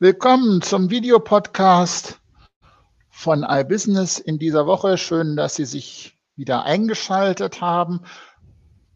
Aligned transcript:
Willkommen 0.00 0.60
zum 0.60 0.90
Videopodcast 0.90 2.20
von 3.10 3.46
iBusiness 3.48 4.18
in 4.18 4.40
dieser 4.40 4.66
Woche. 4.66 4.98
Schön, 4.98 5.36
dass 5.36 5.54
Sie 5.54 5.64
sich 5.64 6.18
wieder 6.34 6.64
eingeschaltet 6.64 7.60
haben. 7.60 8.00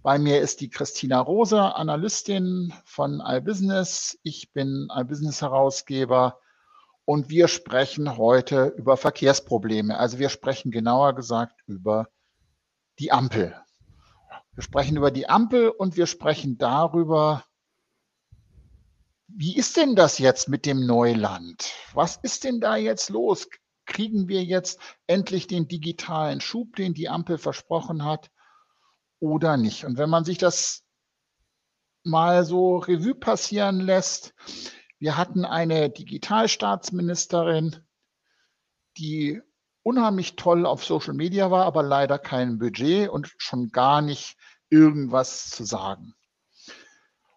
Bei 0.03 0.19
mir 0.19 0.41
ist 0.41 0.61
die 0.61 0.71
Christina 0.71 1.21
Rose, 1.21 1.77
Analystin 1.77 2.75
von 2.85 3.23
iBusiness. 3.25 4.19
Ich 4.25 4.53
bin 4.53 4.89
iBusiness-Herausgeber 4.93 6.41
und 7.05 7.31
wir 7.31 7.47
sprechen 7.47 8.17
heute 8.17 8.75
über 8.77 8.97
Verkehrsprobleme. 8.97 9.97
Also 9.97 10.19
wir 10.19 10.31
sprechen 10.31 10.73
genauer 10.73 11.15
gesagt 11.15 11.61
über 11.69 12.09
die 12.99 13.13
Ampel. 13.13 13.55
Wir 14.53 14.63
sprechen 14.65 14.97
über 14.97 15.13
die 15.13 15.29
Ampel 15.29 15.69
und 15.69 15.97
wir 15.97 16.09
sprechen 16.09 16.59
darüber, 16.59 17.45
wie 19.29 19.57
ist 19.57 19.77
denn 19.77 19.95
das 19.95 20.19
jetzt 20.19 20.49
mit 20.49 20.67
dem 20.67 20.87
Neuland? 20.87 21.73
Was 21.93 22.17
ist 22.23 22.45
denn 22.45 22.61
da 22.61 22.77
jetzt 22.77 23.11
los? 23.11 23.49
Kriegen 23.85 24.27
wir 24.29 24.43
jetzt 24.43 24.81
endlich 25.07 25.47
den 25.47 25.69
digitalen 25.69 26.41
Schub, 26.41 26.77
den 26.77 26.95
die 26.95 27.09
Ampel 27.09 27.39
versprochen 27.39 28.05
hat, 28.05 28.31
oder 29.21 29.57
nicht? 29.57 29.85
Und 29.85 29.99
wenn 29.99 30.11
man 30.11 30.25
sich 30.25 30.39
das 30.39 30.83
mal 32.05 32.45
so 32.45 32.79
Revue 32.79 33.15
passieren 33.15 33.81
lässt, 33.81 34.35
wir 34.99 35.17
hatten 35.17 35.45
eine 35.45 35.91
Digitalstaatsministerin, 35.91 37.77
die 38.97 39.41
unheimlich 39.83 40.37
toll 40.37 40.67
auf 40.67 40.85
Social 40.85 41.15
Media 41.15 41.51
war, 41.51 41.65
aber 41.67 41.83
leider 41.83 42.19
kein 42.19 42.59
Budget 42.59 43.09
und 43.09 43.33
schon 43.37 43.71
gar 43.71 44.01
nicht 44.03 44.37
irgendwas 44.71 45.51
zu 45.51 45.65
sagen. 45.65 46.15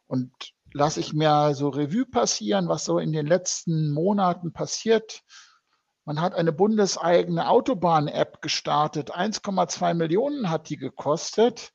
Und 0.08 0.34
lasse 0.74 1.00
ich 1.00 1.14
mir 1.14 1.54
so 1.54 1.70
Revue 1.70 2.05
passieren, 2.05 2.68
was 2.68 2.86
so 2.86 3.00
in 3.00 3.12
den 3.12 3.26
letzten 3.26 3.91
Monaten 3.91 4.54
passiert. 4.54 5.22
Man 6.05 6.22
hat 6.22 6.34
eine 6.34 6.52
bundeseigene 6.52 7.48
Autobahn-App 7.50 8.41
gestartet. 8.41 9.16
1,2 9.16 9.94
Millionen 9.94 10.50
hat 10.50 10.70
die 10.70 10.78
gekostet. 10.78 11.74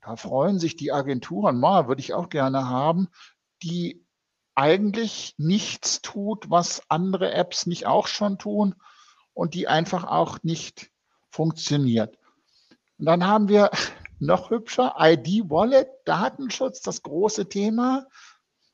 Da 0.00 0.16
freuen 0.16 0.58
sich 0.58 0.76
die 0.76 0.92
Agenturen, 0.92 1.58
mal 1.58 1.88
würde 1.88 2.00
ich 2.00 2.14
auch 2.14 2.28
gerne 2.28 2.68
haben, 2.68 3.08
die 3.62 4.06
eigentlich 4.54 5.34
nichts 5.38 6.02
tut, 6.02 6.50
was 6.50 6.82
andere 6.88 7.32
Apps 7.32 7.66
nicht 7.66 7.86
auch 7.86 8.06
schon 8.06 8.38
tun 8.38 8.74
und 9.34 9.54
die 9.54 9.68
einfach 9.68 10.04
auch 10.04 10.38
nicht 10.42 10.90
funktioniert. 11.30 12.16
Und 12.98 13.06
dann 13.06 13.26
haben 13.26 13.48
wir 13.48 13.70
noch 14.18 14.50
hübscher, 14.50 14.94
ID-Wallet, 14.98 15.88
Datenschutz, 16.04 16.80
das 16.80 17.02
große 17.02 17.48
Thema, 17.48 18.06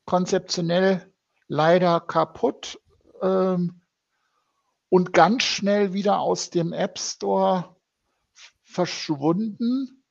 konzeptionell 0.05 1.13
leider 1.49 2.01
kaputt 2.01 2.81
ähm, 3.23 3.83
und 4.89 5.13
ganz 5.13 5.43
schnell 5.43 5.93
wieder 5.93 6.21
aus 6.21 6.51
dem 6.51 6.73
App 6.73 6.99
Store 6.99 7.77
verschwunden. 8.63 10.03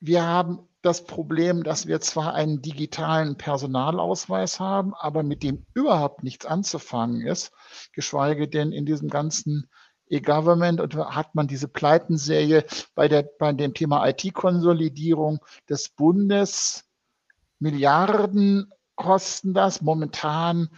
Wir 0.00 0.24
haben 0.24 0.68
das 0.82 1.04
Problem, 1.04 1.64
dass 1.64 1.86
wir 1.86 2.00
zwar 2.00 2.34
einen 2.34 2.62
digitalen 2.62 3.36
Personalausweis 3.36 4.60
haben, 4.60 4.94
aber 4.94 5.24
mit 5.24 5.42
dem 5.42 5.66
überhaupt 5.74 6.22
nichts 6.22 6.46
anzufangen 6.46 7.22
ist, 7.26 7.52
geschweige 7.92 8.46
denn 8.48 8.70
in 8.72 8.86
diesem 8.86 9.08
ganzen 9.08 9.68
E-Government 10.08 10.80
und 10.80 10.96
hat 10.96 11.34
man 11.34 11.46
diese 11.46 11.68
Pleitenserie 11.68 12.64
bei, 12.94 13.08
der, 13.08 13.28
bei 13.38 13.52
dem 13.52 13.74
Thema 13.74 14.06
IT-Konsolidierung 14.08 15.40
des 15.68 15.88
Bundes. 15.88 16.84
Milliarden 17.58 18.72
kosten 18.94 19.54
das 19.54 19.82
momentan. 19.82 20.68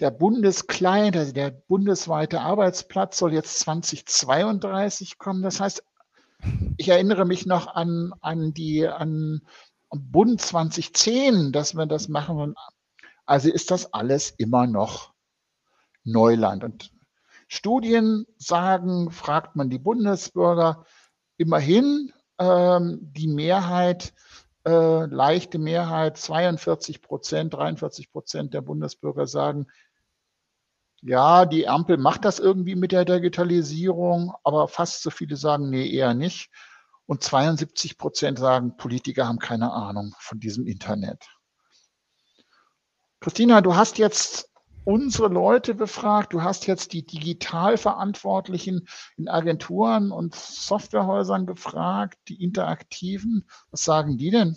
Der 0.00 0.10
Bundesclient, 0.10 1.16
also 1.16 1.32
der 1.32 1.50
bundesweite 1.50 2.40
Arbeitsplatz 2.40 3.18
soll 3.18 3.32
jetzt 3.32 3.60
2032 3.60 5.18
kommen. 5.18 5.42
Das 5.42 5.60
heißt, 5.60 5.82
ich 6.76 6.88
erinnere 6.88 7.24
mich 7.24 7.46
noch 7.46 7.74
an, 7.74 8.12
an 8.20 8.52
die 8.52 8.86
an 8.86 9.40
Bund 9.90 10.40
2010, 10.40 11.52
dass 11.52 11.74
wir 11.74 11.86
das 11.86 12.08
machen. 12.08 12.54
Also 13.24 13.50
ist 13.50 13.70
das 13.70 13.92
alles 13.92 14.30
immer 14.30 14.66
noch 14.66 15.14
Neuland. 16.04 16.62
Und 16.64 16.92
Studien 17.48 18.26
sagen, 18.36 19.10
fragt 19.10 19.56
man 19.56 19.70
die 19.70 19.78
Bundesbürger, 19.78 20.84
immerhin 21.36 22.12
ähm, 22.38 22.98
die 23.00 23.28
Mehrheit, 23.28 24.12
äh, 24.66 25.06
leichte 25.06 25.58
Mehrheit, 25.58 26.16
42 26.16 27.02
Prozent, 27.02 27.54
43 27.54 28.10
Prozent 28.10 28.54
der 28.54 28.62
Bundesbürger 28.62 29.26
sagen, 29.26 29.66
ja, 31.02 31.46
die 31.46 31.68
Ampel 31.68 31.98
macht 31.98 32.24
das 32.24 32.38
irgendwie 32.38 32.74
mit 32.74 32.90
der 32.90 33.04
Digitalisierung, 33.04 34.34
aber 34.42 34.66
fast 34.66 35.02
so 35.02 35.10
viele 35.10 35.36
sagen, 35.36 35.70
nee, 35.70 35.88
eher 35.88 36.14
nicht. 36.14 36.50
Und 37.06 37.22
72 37.22 37.96
Prozent 37.98 38.38
sagen, 38.40 38.76
Politiker 38.76 39.28
haben 39.28 39.38
keine 39.38 39.72
Ahnung 39.72 40.14
von 40.18 40.40
diesem 40.40 40.66
Internet. 40.66 41.24
Christina, 43.20 43.60
du 43.60 43.76
hast 43.76 43.98
jetzt 43.98 44.50
unsere 44.86 45.28
Leute 45.28 45.74
befragt. 45.74 46.32
Du 46.32 46.42
hast 46.42 46.66
jetzt 46.68 46.92
die 46.92 47.04
Digitalverantwortlichen 47.04 48.86
in 49.16 49.28
Agenturen 49.28 50.12
und 50.12 50.34
Softwarehäusern 50.34 51.44
gefragt, 51.44 52.18
die 52.28 52.42
interaktiven. 52.42 53.48
Was 53.70 53.82
sagen 53.82 54.16
die 54.16 54.30
denn? 54.30 54.56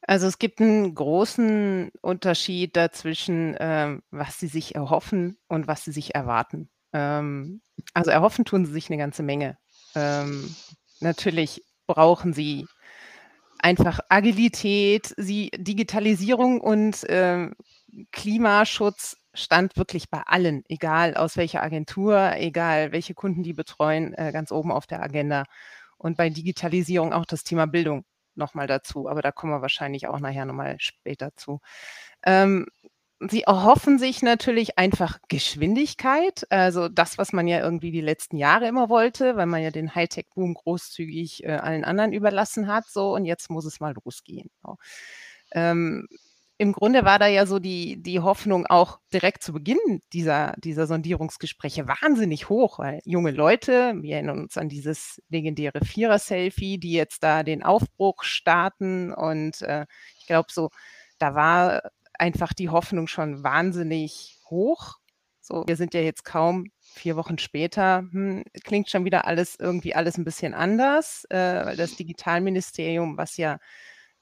Also 0.00 0.26
es 0.26 0.38
gibt 0.38 0.60
einen 0.60 0.94
großen 0.94 1.90
Unterschied 2.00 2.74
dazwischen, 2.74 3.54
ähm, 3.60 4.02
was 4.10 4.40
sie 4.40 4.48
sich 4.48 4.74
erhoffen 4.74 5.36
und 5.46 5.68
was 5.68 5.84
sie 5.84 5.92
sich 5.92 6.14
erwarten. 6.14 6.70
Ähm, 6.94 7.60
also 7.92 8.10
erhoffen 8.10 8.46
tun 8.46 8.64
sie 8.64 8.72
sich 8.72 8.88
eine 8.88 8.98
ganze 8.98 9.22
Menge. 9.22 9.58
Ähm, 9.94 10.56
natürlich 11.00 11.62
brauchen 11.86 12.32
sie 12.32 12.66
einfach 13.58 14.00
Agilität, 14.08 15.14
sie 15.18 15.50
Digitalisierung 15.56 16.60
und 16.62 17.04
äh, 17.10 17.50
Klimaschutz 18.10 19.16
stand 19.34 19.76
wirklich 19.76 20.10
bei 20.10 20.22
allen, 20.26 20.64
egal 20.68 21.14
aus 21.14 21.36
welcher 21.36 21.62
Agentur, 21.62 22.32
egal 22.36 22.92
welche 22.92 23.14
Kunden 23.14 23.42
die 23.42 23.54
betreuen, 23.54 24.14
äh, 24.14 24.30
ganz 24.32 24.52
oben 24.52 24.70
auf 24.72 24.86
der 24.86 25.02
Agenda. 25.02 25.44
Und 25.98 26.16
bei 26.16 26.30
Digitalisierung 26.30 27.12
auch 27.12 27.26
das 27.26 27.44
Thema 27.44 27.66
Bildung 27.66 28.04
nochmal 28.34 28.66
dazu, 28.66 29.08
aber 29.08 29.22
da 29.22 29.32
kommen 29.32 29.52
wir 29.52 29.62
wahrscheinlich 29.62 30.06
auch 30.08 30.20
nachher 30.20 30.44
nochmal 30.44 30.76
später 30.78 31.30
zu. 31.36 31.60
Ähm, 32.24 32.66
sie 33.20 33.42
erhoffen 33.42 33.98
sich 33.98 34.22
natürlich 34.22 34.78
einfach 34.78 35.18
Geschwindigkeit, 35.28 36.44
also 36.50 36.88
das, 36.88 37.18
was 37.18 37.32
man 37.32 37.46
ja 37.46 37.60
irgendwie 37.60 37.92
die 37.92 38.00
letzten 38.00 38.36
Jahre 38.36 38.66
immer 38.66 38.88
wollte, 38.88 39.36
weil 39.36 39.46
man 39.46 39.62
ja 39.62 39.70
den 39.70 39.94
Hightech-Boom 39.94 40.54
großzügig 40.54 41.44
äh, 41.44 41.52
allen 41.52 41.84
anderen 41.84 42.12
überlassen 42.12 42.66
hat, 42.66 42.86
so 42.88 43.14
und 43.14 43.24
jetzt 43.24 43.50
muss 43.50 43.64
es 43.64 43.80
mal 43.80 43.94
losgehen. 44.04 44.50
So. 44.62 44.76
Ähm, 45.52 46.08
im 46.58 46.72
Grunde 46.72 47.04
war 47.04 47.18
da 47.18 47.26
ja 47.26 47.46
so 47.46 47.58
die, 47.58 48.00
die 48.02 48.20
Hoffnung 48.20 48.66
auch 48.66 49.00
direkt 49.12 49.42
zu 49.42 49.52
Beginn 49.52 50.00
dieser, 50.12 50.54
dieser 50.58 50.86
Sondierungsgespräche 50.86 51.88
wahnsinnig 51.88 52.48
hoch, 52.48 52.78
weil 52.78 53.00
junge 53.04 53.30
Leute, 53.32 53.94
wir 54.00 54.14
erinnern 54.14 54.40
uns 54.40 54.56
an 54.56 54.68
dieses 54.68 55.20
legendäre 55.28 55.84
Vierer-Selfie, 55.84 56.78
die 56.78 56.92
jetzt 56.92 57.22
da 57.22 57.42
den 57.42 57.62
Aufbruch 57.62 58.22
starten 58.22 59.12
und 59.12 59.62
äh, 59.62 59.86
ich 60.18 60.26
glaube 60.26 60.48
so, 60.52 60.70
da 61.18 61.34
war 61.34 61.82
einfach 62.14 62.52
die 62.52 62.68
Hoffnung 62.68 63.08
schon 63.08 63.42
wahnsinnig 63.42 64.38
hoch. 64.48 64.98
So, 65.40 65.64
wir 65.66 65.76
sind 65.76 65.94
ja 65.94 66.00
jetzt 66.00 66.24
kaum 66.24 66.66
vier 66.80 67.16
Wochen 67.16 67.38
später, 67.38 68.04
hm, 68.10 68.44
klingt 68.62 68.88
schon 68.88 69.04
wieder 69.04 69.26
alles 69.26 69.56
irgendwie 69.58 69.94
alles 69.94 70.16
ein 70.18 70.24
bisschen 70.24 70.54
anders, 70.54 71.24
äh, 71.30 71.64
weil 71.64 71.76
das 71.76 71.96
Digitalministerium, 71.96 73.16
was 73.16 73.36
ja 73.36 73.58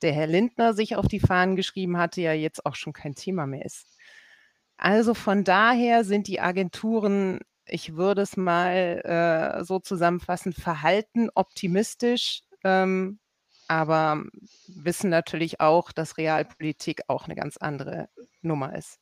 der 0.03 0.13
Herr 0.13 0.27
Lindner 0.27 0.75
sich 0.75 0.97
auf 0.97 1.09
die 1.09 1.21
Fahnen 1.21 1.57
geschrieben 1.57 1.99
hatte, 1.99 2.21
ja 2.21 2.33
jetzt 2.33 2.67
auch 2.67 2.75
schon 2.75 2.93
kein 2.93 3.15
Thema 3.15 3.47
mehr 3.47 3.65
ist. 3.65 3.87
Also 4.77 5.15
von 5.15 5.45
daher 5.45 6.05
sind 6.05 6.27
die 6.27 6.41
Agenturen, 6.41 7.41
ich 7.67 7.97
würde 7.97 8.23
es 8.23 8.37
mal 8.37 9.03
äh, 9.61 9.65
so 9.65 9.79
zusammenfassen, 9.79 10.53
verhalten 10.53 11.29
optimistisch, 11.35 12.43
ähm, 12.65 13.19
aber 13.69 14.25
wissen 14.67 15.11
natürlich 15.11 15.61
auch, 15.61 15.93
dass 15.93 16.17
Realpolitik 16.17 17.03
auch 17.09 17.27
eine 17.27 17.37
ganz 17.37 17.57
andere 17.57 18.09
Nummer 18.43 18.75
ist. 18.75 18.99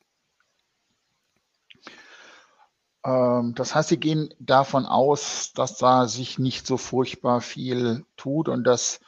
Ähm, 3.04 3.54
das 3.54 3.74
heißt, 3.74 3.88
Sie 3.88 3.98
gehen 3.98 4.34
davon 4.38 4.84
aus, 4.84 5.52
dass 5.54 5.78
da 5.78 6.06
sich 6.06 6.38
nicht 6.38 6.66
so 6.66 6.76
furchtbar 6.76 7.40
viel 7.40 8.04
tut 8.16 8.48
und 8.48 8.64
dass 8.64 9.00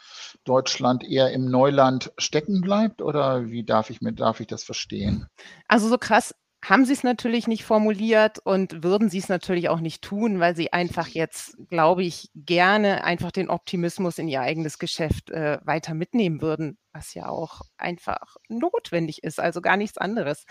Deutschland 0.44 1.04
eher 1.04 1.30
im 1.32 1.50
Neuland 1.50 2.12
stecken 2.18 2.60
bleibt? 2.60 3.02
Oder 3.02 3.50
wie 3.50 3.64
darf 3.64 3.90
ich, 3.90 4.00
mir, 4.00 4.12
darf 4.12 4.40
ich 4.40 4.46
das 4.46 4.64
verstehen? 4.64 5.26
Also 5.68 5.88
so 5.88 5.98
krass 5.98 6.34
haben 6.62 6.84
sie 6.84 6.92
es 6.92 7.02
natürlich 7.02 7.48
nicht 7.48 7.64
formuliert 7.64 8.38
und 8.38 8.82
würden 8.84 9.08
sie 9.08 9.18
es 9.18 9.30
natürlich 9.30 9.70
auch 9.70 9.80
nicht 9.80 10.02
tun, 10.02 10.40
weil 10.40 10.54
sie 10.54 10.72
einfach 10.72 11.08
jetzt, 11.08 11.56
glaube 11.68 12.04
ich, 12.04 12.30
gerne 12.34 13.02
einfach 13.04 13.30
den 13.30 13.48
Optimismus 13.48 14.18
in 14.18 14.28
ihr 14.28 14.42
eigenes 14.42 14.78
Geschäft 14.78 15.30
äh, 15.30 15.58
weiter 15.64 15.94
mitnehmen 15.94 16.42
würden, 16.42 16.76
was 16.92 17.14
ja 17.14 17.28
auch 17.28 17.62
einfach 17.78 18.36
notwendig 18.48 19.22
ist, 19.22 19.40
also 19.40 19.62
gar 19.62 19.78
nichts 19.78 19.96
anderes. 19.96 20.44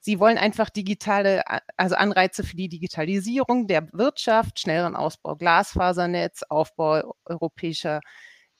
Sie 0.00 0.18
wollen 0.18 0.38
einfach 0.38 0.70
digitale, 0.70 1.42
also 1.76 1.94
Anreize 1.94 2.42
für 2.42 2.56
die 2.56 2.70
Digitalisierung 2.70 3.66
der 3.66 3.92
Wirtschaft, 3.92 4.60
schnelleren 4.60 4.96
Ausbau 4.96 5.36
Glasfasernetz, 5.36 6.42
Aufbau 6.48 7.14
europäischer 7.26 8.00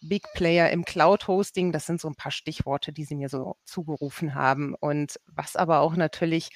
Big 0.00 0.24
Player 0.34 0.70
im 0.70 0.84
Cloud-Hosting. 0.84 1.72
Das 1.72 1.86
sind 1.86 2.00
so 2.00 2.08
ein 2.08 2.14
paar 2.14 2.32
Stichworte, 2.32 2.92
die 2.92 3.04
Sie 3.04 3.14
mir 3.14 3.28
so 3.28 3.56
zugerufen 3.64 4.34
haben. 4.34 4.74
Und 4.74 5.20
was 5.26 5.56
aber 5.56 5.80
auch 5.80 5.96
natürlich 5.96 6.50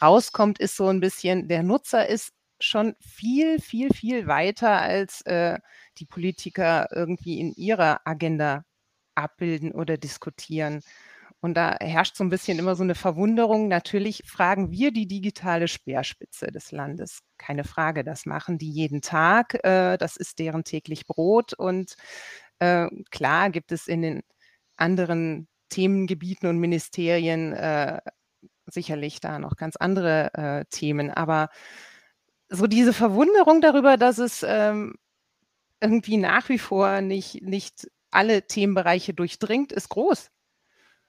rauskommt, 0.00 0.58
ist 0.58 0.76
so 0.76 0.88
ein 0.88 1.00
bisschen, 1.00 1.48
der 1.48 1.62
Nutzer 1.62 2.08
ist 2.08 2.32
schon 2.60 2.94
viel, 3.00 3.60
viel, 3.60 3.92
viel 3.92 4.26
weiter, 4.26 4.80
als 4.80 5.20
äh, 5.22 5.58
die 5.98 6.06
Politiker 6.06 6.88
irgendwie 6.90 7.40
in 7.40 7.52
ihrer 7.52 8.00
Agenda 8.06 8.64
abbilden 9.14 9.72
oder 9.72 9.98
diskutieren. 9.98 10.82
Und 11.40 11.54
da 11.54 11.76
herrscht 11.80 12.16
so 12.16 12.24
ein 12.24 12.30
bisschen 12.30 12.58
immer 12.58 12.74
so 12.74 12.82
eine 12.82 12.94
Verwunderung. 12.94 13.68
Natürlich 13.68 14.22
fragen 14.26 14.72
wir 14.72 14.90
die 14.90 15.06
digitale 15.06 15.68
Speerspitze 15.68 16.46
des 16.46 16.72
Landes. 16.72 17.20
Keine 17.36 17.64
Frage, 17.64 18.04
das 18.04 18.26
machen 18.26 18.58
die 18.58 18.70
jeden 18.70 19.02
Tag. 19.02 19.62
Äh, 19.62 19.98
das 19.98 20.16
ist 20.16 20.38
deren 20.38 20.64
täglich 20.64 21.06
Brot. 21.06 21.52
Und 21.52 21.94
äh, 22.58 22.88
klar 23.10 23.50
gibt 23.50 23.72
es 23.72 23.88
in 23.88 24.02
den 24.02 24.22
anderen 24.76 25.48
Themengebieten 25.68 26.48
und 26.48 26.58
Ministerien 26.58 27.52
äh, 27.52 28.00
sicherlich 28.66 29.20
da 29.20 29.38
noch 29.38 29.56
ganz 29.56 29.76
andere 29.76 30.34
äh, 30.34 30.64
Themen. 30.70 31.10
Aber 31.10 31.48
so 32.48 32.66
diese 32.66 32.92
Verwunderung 32.92 33.60
darüber, 33.60 33.96
dass 33.96 34.18
es 34.18 34.44
ähm, 34.46 34.94
irgendwie 35.80 36.16
nach 36.16 36.48
wie 36.48 36.58
vor 36.58 37.00
nicht, 37.00 37.42
nicht 37.42 37.88
alle 38.10 38.46
Themenbereiche 38.46 39.14
durchdringt, 39.14 39.72
ist 39.72 39.88
groß. 39.88 40.30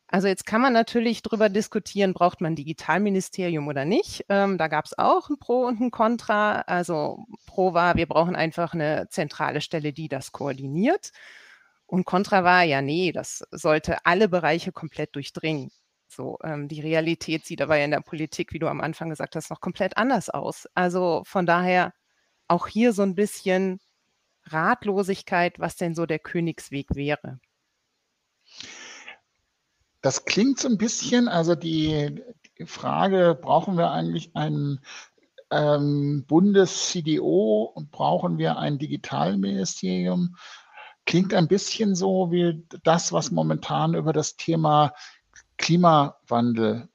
Also 0.10 0.28
jetzt 0.30 0.46
kann 0.46 0.62
man 0.62 0.72
natürlich 0.72 1.22
darüber 1.22 1.50
diskutieren, 1.50 2.14
braucht 2.14 2.40
man 2.40 2.56
Digitalministerium 2.56 3.68
oder 3.68 3.84
nicht. 3.84 4.26
Ähm, 4.30 4.58
da 4.58 4.68
gab 4.70 4.86
es 4.86 4.98
auch 4.98 5.30
ein 5.30 5.38
Pro 5.38 5.66
und 5.66 5.82
ein 5.82 5.92
Contra. 5.92 6.62
Also 6.62 7.26
Pro 7.46 7.74
war, 7.74 7.96
wir 7.96 8.06
brauchen 8.08 8.36
einfach 8.36 8.74
eine 8.74 9.08
zentrale 9.10 9.60
Stelle, 9.60 9.92
die 9.92 10.08
das 10.08 10.32
koordiniert. 10.32 11.12
Und 11.86 12.06
Contra 12.06 12.44
war, 12.44 12.64
ja, 12.64 12.82
nee, 12.82 13.12
das 13.12 13.44
sollte 13.52 14.06
alle 14.06 14.30
Bereiche 14.30 14.72
komplett 14.72 15.16
durchdringen. 15.16 15.72
So, 16.08 16.38
ähm, 16.44 16.68
die 16.70 16.82
Realität 16.82 17.46
sieht 17.46 17.62
aber 17.62 17.78
in 17.80 17.92
der 17.92 18.02
Politik, 18.02 18.54
wie 18.54 18.60
du 18.60 18.68
am 18.68 18.82
Anfang 18.82 19.10
gesagt 19.10 19.36
hast, 19.36 19.50
noch 19.50 19.62
komplett 19.62 19.98
anders 19.98 20.30
aus. 20.30 20.68
Also 20.74 21.24
von 21.26 21.46
daher 21.46 21.94
auch 22.48 22.68
hier 22.68 22.94
so 22.94 23.04
ein 23.04 23.16
bisschen 23.16 23.80
Ratlosigkeit, 24.46 25.60
was 25.60 25.76
denn 25.76 25.96
so 25.96 26.06
der 26.06 26.20
Königsweg 26.20 26.96
wäre. 26.96 27.40
Das 30.02 30.26
klingt 30.26 30.60
so 30.60 30.68
ein 30.68 30.78
bisschen, 30.78 31.28
also 31.28 31.56
die, 31.56 32.24
die 32.58 32.66
Frage, 32.66 33.38
brauchen 33.40 33.78
wir 33.78 33.92
eigentlich 33.92 34.36
einen 34.36 34.80
ähm, 35.52 36.26
Bundes-CDO 36.28 37.72
und 37.74 37.92
brauchen 37.92 38.38
wir 38.38 38.58
ein 38.58 38.78
Digitalministerium? 38.78 40.36
Klingt 41.06 41.34
ein 41.34 41.48
bisschen 41.48 41.96
so 41.96 42.32
wie 42.32 42.66
das, 42.84 43.14
was 43.14 43.32
momentan 43.32 43.94
über 43.94 44.14
das 44.14 44.36
Thema 44.36 44.94
Klimawandel 45.58 46.90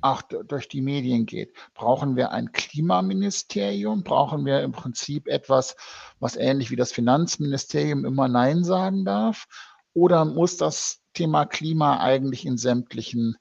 auch 0.00 0.22
durch 0.22 0.68
die 0.68 0.80
Medien 0.80 1.26
geht. 1.26 1.54
Brauchen 1.74 2.16
wir 2.16 2.32
ein 2.32 2.52
Klimaministerium? 2.52 4.02
Brauchen 4.02 4.46
wir 4.46 4.62
im 4.62 4.72
Prinzip 4.72 5.28
etwas, 5.28 5.76
was 6.20 6.36
ähnlich 6.36 6.70
wie 6.70 6.76
das 6.76 6.92
Finanzministerium 6.92 8.04
immer 8.04 8.28
Nein 8.28 8.64
sagen 8.64 9.04
darf? 9.04 9.46
Oder 9.94 10.24
muss 10.24 10.56
das 10.56 11.00
Thema 11.14 11.46
Klima 11.46 12.00
eigentlich 12.00 12.46
in 12.46 12.56
sämtlichen 12.56 13.36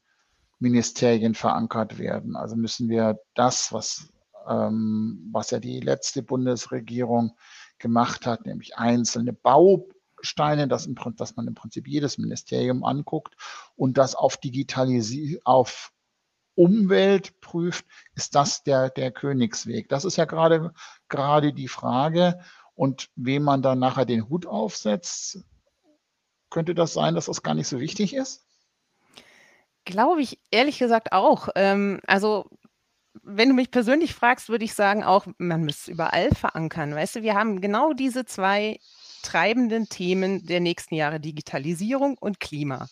Ministerien 0.60 1.36
verankert 1.36 1.98
werden? 1.98 2.36
Also 2.36 2.56
müssen 2.56 2.90
wir 2.90 3.20
das, 3.36 3.72
was, 3.72 4.12
ähm, 4.48 5.30
was 5.32 5.52
ja 5.52 5.60
die 5.60 5.80
letzte 5.80 6.24
Bundesregierung 6.24 7.38
gemacht 7.78 8.26
hat, 8.26 8.46
nämlich 8.46 8.78
einzelne 8.78 9.34
Bausteine, 9.34 10.68
dass, 10.68 10.90
dass 11.16 11.36
man 11.36 11.48
im 11.48 11.56
Prinzip 11.56 11.88
jedes 11.88 12.18
Ministerium 12.18 12.84
anguckt 12.84 13.36
und 13.76 13.98
das 13.98 14.16
auf 14.16 14.38
Digitalisieren, 14.38 15.42
auf 15.46 15.92
Umwelt 16.56 17.40
prüft, 17.40 17.86
ist 18.16 18.36
das 18.36 18.64
der, 18.64 18.90
der 18.90 19.12
Königsweg? 19.12 19.88
Das 19.88 20.04
ist 20.04 20.18
ja 20.18 20.26
gerade, 20.26 20.74
gerade 21.08 21.54
die 21.54 21.70
Frage. 21.70 22.40
Und 22.76 23.10
wem 23.16 23.44
man 23.44 23.62
dann 23.62 23.80
nachher 23.80 24.06
den 24.06 24.28
Hut 24.28 24.46
aufsetzt, 24.46 25.46
könnte 26.50 26.76
das 26.76 26.94
sein, 26.94 27.16
dass 27.16 27.26
das 27.26 27.44
gar 27.44 27.54
nicht 27.54 27.68
so 27.68 27.80
wichtig 27.80 28.14
ist? 28.14 28.46
Glaube 29.86 30.22
ich 30.22 30.40
ehrlich 30.52 30.80
gesagt 30.80 31.12
auch. 31.12 31.50
Ähm, 31.56 32.00
also 32.06 32.50
wenn 33.24 33.50
du 33.50 33.56
mich 33.56 33.72
persönlich 33.72 34.14
fragst, 34.14 34.50
würde 34.50 34.66
ich 34.66 34.74
sagen 34.74 35.04
auch, 35.04 35.26
man 35.38 35.62
müsste 35.62 35.92
es 35.92 35.94
überall 35.94 36.30
verankern. 36.32 36.94
Weißt 36.94 37.18
du, 37.18 37.24
wir 37.24 37.36
haben 37.36 37.62
genau 37.62 37.94
diese 37.94 38.26
zwei 38.26 38.80
treibenden 39.24 39.90
Themen 39.90 40.46
der 40.46 40.60
nächsten 40.60 40.96
Jahre, 40.96 41.20
Digitalisierung 41.20 42.18
und 42.18 42.40
Klima. 42.40 42.88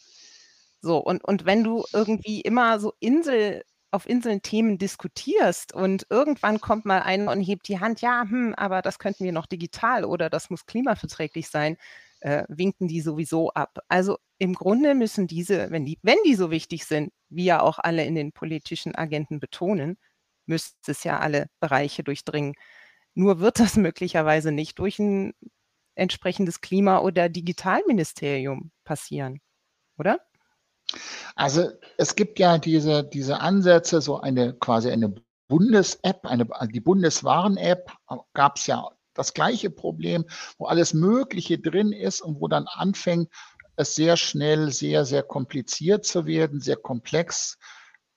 So, 0.81 0.97
und, 0.97 1.23
und 1.23 1.45
wenn 1.45 1.63
du 1.63 1.85
irgendwie 1.93 2.41
immer 2.41 2.79
so 2.79 2.93
Insel 2.99 3.63
auf 3.91 4.07
Inseln 4.07 4.41
Themen 4.41 4.77
diskutierst 4.77 5.73
und 5.73 6.05
irgendwann 6.09 6.59
kommt 6.59 6.85
mal 6.85 7.01
einer 7.01 7.31
und 7.31 7.41
hebt 7.41 7.67
die 7.67 7.79
Hand, 7.79 8.01
ja, 8.01 8.21
hm, 8.27 8.53
aber 8.55 8.81
das 8.81 8.99
könnten 8.99 9.23
wir 9.23 9.31
noch 9.31 9.45
digital 9.45 10.03
oder 10.03 10.29
das 10.29 10.49
muss 10.49 10.65
klimaverträglich 10.65 11.49
sein, 11.49 11.77
äh, 12.21 12.43
winken 12.47 12.87
die 12.87 13.01
sowieso 13.01 13.49
ab. 13.51 13.79
Also 13.87 14.17
im 14.37 14.53
Grunde 14.53 14.95
müssen 14.95 15.27
diese, 15.27 15.71
wenn 15.71 15.85
die, 15.85 15.99
wenn 16.01 16.17
die 16.25 16.35
so 16.35 16.51
wichtig 16.51 16.85
sind, 16.85 17.11
wie 17.29 17.45
ja 17.45 17.61
auch 17.61 17.79
alle 17.79 18.05
in 18.05 18.15
den 18.15 18.31
politischen 18.31 18.95
Agenten 18.95 19.39
betonen, 19.39 19.97
müsste 20.45 20.91
es 20.91 21.03
ja 21.03 21.19
alle 21.19 21.47
Bereiche 21.59 22.03
durchdringen. 22.03 22.53
Nur 23.13 23.39
wird 23.39 23.59
das 23.59 23.75
möglicherweise 23.77 24.51
nicht 24.51 24.79
durch 24.79 24.99
ein 24.99 25.33
entsprechendes 25.95 26.61
Klima- 26.61 26.99
oder 26.99 27.29
Digitalministerium 27.29 28.71
passieren, 28.83 29.41
oder? 29.97 30.19
Also 31.35 31.71
es 31.97 32.15
gibt 32.15 32.39
ja 32.39 32.57
diese, 32.57 33.03
diese 33.03 33.39
Ansätze, 33.39 34.01
so 34.01 34.19
eine 34.19 34.53
quasi 34.53 34.89
eine 34.89 35.13
Bundes-App, 35.49 36.25
eine, 36.25 36.47
die 36.71 36.79
Bundeswaren-App 36.79 37.91
gab 38.33 38.57
es 38.57 38.67
ja 38.67 38.89
das 39.17 39.33
gleiche 39.33 39.69
Problem, 39.69 40.25
wo 40.57 40.65
alles 40.65 40.93
Mögliche 40.93 41.59
drin 41.59 41.91
ist 41.91 42.21
und 42.21 42.39
wo 42.39 42.47
dann 42.47 42.67
anfängt, 42.67 43.29
es 43.75 43.95
sehr 43.95 44.17
schnell 44.17 44.71
sehr, 44.71 45.05
sehr 45.05 45.23
kompliziert 45.23 46.05
zu 46.05 46.25
werden, 46.25 46.59
sehr 46.59 46.77
komplex. 46.77 47.57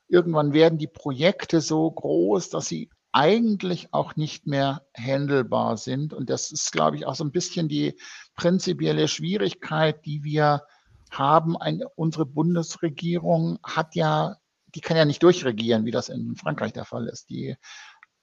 Irgendwann 0.08 0.52
werden 0.52 0.78
die 0.78 0.88
Projekte 0.88 1.60
so 1.60 1.90
groß, 1.90 2.48
dass 2.50 2.66
sie 2.66 2.90
eigentlich 3.12 3.92
auch 3.92 4.16
nicht 4.16 4.46
mehr 4.46 4.86
handelbar 4.96 5.76
sind. 5.76 6.12
Und 6.14 6.30
das 6.30 6.50
ist, 6.50 6.72
glaube 6.72 6.96
ich, 6.96 7.06
auch 7.06 7.14
so 7.14 7.24
ein 7.24 7.32
bisschen 7.32 7.68
die 7.68 7.98
prinzipielle 8.34 9.08
Schwierigkeit, 9.08 10.04
die 10.06 10.24
wir 10.24 10.62
haben. 11.10 11.56
Ein, 11.56 11.82
unsere 11.96 12.26
Bundesregierung 12.26 13.58
hat 13.62 13.94
ja, 13.94 14.36
die 14.74 14.80
kann 14.80 14.96
ja 14.96 15.04
nicht 15.04 15.22
durchregieren, 15.22 15.84
wie 15.84 15.90
das 15.90 16.08
in 16.08 16.36
Frankreich 16.36 16.72
der 16.72 16.84
Fall 16.84 17.06
ist. 17.08 17.30
Die 17.30 17.56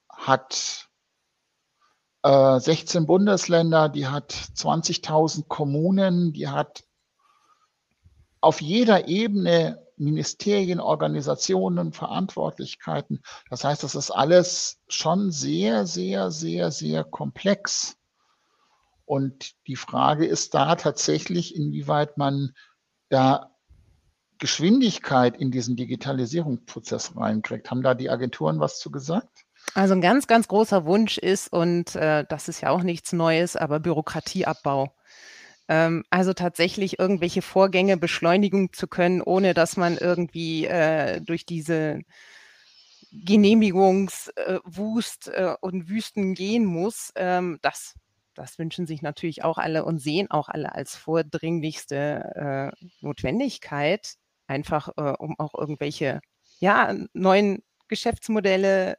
hat 0.09 0.86
äh, 2.23 2.59
16 2.59 3.05
Bundesländer, 3.05 3.89
die 3.89 4.07
hat 4.07 4.31
20.000 4.31 5.47
Kommunen, 5.47 6.33
die 6.33 6.47
hat 6.47 6.83
auf 8.41 8.61
jeder 8.61 9.07
Ebene 9.07 9.83
Ministerien, 9.97 10.79
Organisationen, 10.79 11.91
Verantwortlichkeiten. 11.91 13.23
Das 13.49 13.63
heißt, 13.63 13.83
das 13.83 13.95
ist 13.95 14.11
alles 14.11 14.79
schon 14.87 15.31
sehr, 15.31 15.87
sehr, 15.87 16.29
sehr, 16.31 16.71
sehr 16.71 17.03
komplex. 17.03 17.97
Und 19.05 19.55
die 19.65 19.75
Frage 19.75 20.25
ist 20.25 20.53
da 20.53 20.75
tatsächlich, 20.75 21.55
inwieweit 21.55 22.17
man 22.17 22.53
da 23.09 23.55
Geschwindigkeit 24.37 25.35
in 25.35 25.49
diesen 25.49 25.75
Digitalisierungsprozess 25.75 27.15
reinkriegt. 27.15 27.71
Haben 27.71 27.81
da 27.81 27.95
die 27.95 28.09
Agenturen 28.09 28.59
was 28.59 28.79
zu 28.79 28.91
gesagt? 28.91 29.46
Also 29.73 29.93
ein 29.93 30.01
ganz, 30.01 30.27
ganz 30.27 30.47
großer 30.47 30.85
Wunsch 30.85 31.17
ist, 31.17 31.51
und 31.51 31.95
äh, 31.95 32.25
das 32.27 32.47
ist 32.47 32.61
ja 32.61 32.69
auch 32.69 32.83
nichts 32.83 33.13
Neues, 33.13 33.55
aber 33.55 33.79
Bürokratieabbau. 33.79 34.93
Ähm, 35.67 36.03
also 36.09 36.33
tatsächlich 36.33 36.99
irgendwelche 36.99 37.41
Vorgänge 37.41 37.97
beschleunigen 37.97 38.71
zu 38.73 38.87
können, 38.87 39.21
ohne 39.21 39.53
dass 39.53 39.77
man 39.77 39.97
irgendwie 39.97 40.65
äh, 40.65 41.21
durch 41.21 41.45
diese 41.45 42.01
Genehmigungswust 43.11 45.27
äh, 45.29 45.51
äh, 45.51 45.55
und 45.61 45.89
Wüsten 45.89 46.33
gehen 46.33 46.65
muss. 46.65 47.11
Ähm, 47.15 47.59
das 47.61 47.95
das 48.37 48.59
wünschen 48.59 48.85
sich 48.85 49.01
natürlich 49.01 49.43
auch 49.43 49.57
alle 49.57 49.83
und 49.83 49.97
sehen 49.97 50.29
auch 50.29 50.47
alle 50.47 50.75
als 50.75 50.95
vordringlichste 50.95 52.71
äh, 52.75 52.85
Notwendigkeit, 53.01 54.13
einfach 54.45 54.89
äh, 54.95 55.13
um 55.17 55.39
auch 55.39 55.55
irgendwelche 55.57 56.21
ja, 56.59 56.93
neuen 57.13 57.63
Geschäftsmodelle, 57.87 58.95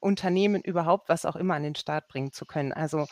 Unternehmen 0.00 0.62
überhaupt, 0.62 1.08
was 1.08 1.24
auch 1.24 1.36
immer 1.36 1.54
an 1.54 1.62
den 1.62 1.74
Start 1.74 2.08
bringen 2.08 2.32
zu 2.32 2.46
können. 2.46 2.72
Also 2.72 3.06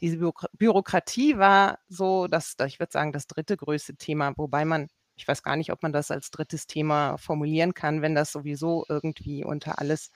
diese 0.00 0.18
Bürokratie 0.52 1.38
war 1.38 1.78
so, 1.88 2.26
dass 2.26 2.56
ich 2.66 2.80
würde 2.80 2.92
sagen, 2.92 3.12
das 3.12 3.26
dritte 3.26 3.56
größte 3.56 3.96
Thema, 3.96 4.32
wobei 4.36 4.64
man, 4.64 4.88
ich 5.16 5.28
weiß 5.28 5.42
gar 5.42 5.56
nicht, 5.56 5.72
ob 5.72 5.82
man 5.82 5.92
das 5.92 6.10
als 6.10 6.30
drittes 6.30 6.66
Thema 6.66 7.16
formulieren 7.18 7.74
kann, 7.74 8.02
wenn 8.02 8.14
das 8.14 8.32
sowieso 8.32 8.84
irgendwie 8.88 9.44
unter 9.44 9.78
alles 9.78 10.10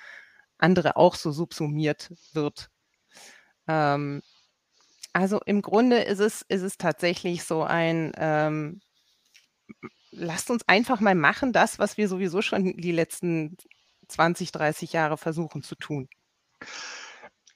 andere 0.59 0.97
auch 0.97 1.14
so 1.14 1.33
subsumiert 1.33 2.12
wird. 2.33 2.71
Ähm, 3.68 4.23
also 5.12 5.40
im 5.47 5.62
Grunde 5.62 5.99
ist 6.02 6.21
es, 6.21 6.42
ist 6.49 6.62
es 6.62 6.78
tatsächlich 6.78 7.45
so 7.45 7.62
ein, 7.62 8.12
ähm, 8.18 8.80
lasst 10.11 10.50
uns 10.50 10.66
einfach 10.68 11.00
mal 11.00 11.14
machen, 11.14 11.52
das, 11.52 11.78
was 11.78 11.97
wir 11.97 12.09
sowieso 12.09 12.42
schon 12.42 12.76
die 12.76 12.92
letzten 12.92 13.56
20, 14.09 14.52
30 14.52 14.92
Jahre 14.92 15.16
versuchen 15.18 15.62
zu 15.62 15.75
tun. 15.75 16.09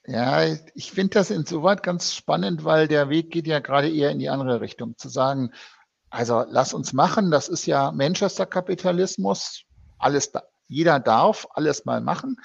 Ja, 0.05 0.43
ich 0.73 0.91
finde 0.91 1.13
das 1.15 1.29
insoweit 1.29 1.83
ganz 1.83 2.13
spannend, 2.13 2.63
weil 2.63 2.87
der 2.87 3.09
Weg 3.09 3.31
geht 3.31 3.47
ja 3.47 3.59
gerade 3.59 3.89
eher 3.89 4.09
in 4.09 4.19
die 4.19 4.29
andere 4.29 4.59
Richtung. 4.59 4.97
Zu 4.97 5.09
sagen, 5.09 5.51
also 6.09 6.43
lass 6.47 6.73
uns 6.73 6.91
machen, 6.91 7.31
das 7.31 7.47
ist 7.47 7.65
ja 7.65 7.91
Manchester-Kapitalismus, 7.91 9.63
alles, 9.97 10.31
jeder 10.67 10.99
darf 10.99 11.47
alles 11.51 11.85
mal 11.85 12.01
machen. 12.01 12.37